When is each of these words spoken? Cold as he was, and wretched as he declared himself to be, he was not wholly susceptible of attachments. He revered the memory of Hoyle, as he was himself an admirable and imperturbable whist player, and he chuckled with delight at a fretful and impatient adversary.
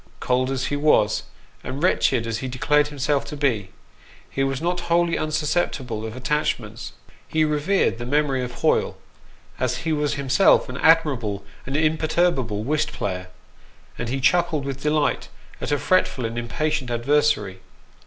Cold 0.19 0.49
as 0.49 0.65
he 0.65 0.75
was, 0.75 1.25
and 1.63 1.83
wretched 1.83 2.25
as 2.25 2.39
he 2.39 2.47
declared 2.47 2.87
himself 2.87 3.23
to 3.25 3.37
be, 3.37 3.69
he 4.27 4.43
was 4.43 4.59
not 4.59 4.79
wholly 4.89 5.13
susceptible 5.29 6.03
of 6.07 6.15
attachments. 6.15 6.93
He 7.27 7.45
revered 7.45 7.99
the 7.99 8.07
memory 8.07 8.43
of 8.43 8.51
Hoyle, 8.63 8.97
as 9.59 9.77
he 9.85 9.93
was 9.93 10.15
himself 10.15 10.67
an 10.69 10.77
admirable 10.77 11.45
and 11.67 11.77
imperturbable 11.77 12.63
whist 12.63 12.91
player, 12.93 13.27
and 13.95 14.09
he 14.09 14.19
chuckled 14.19 14.65
with 14.65 14.81
delight 14.81 15.27
at 15.61 15.71
a 15.71 15.77
fretful 15.77 16.25
and 16.25 16.35
impatient 16.35 16.89
adversary. 16.89 17.59